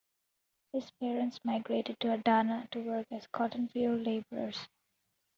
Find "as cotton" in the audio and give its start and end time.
3.11-3.67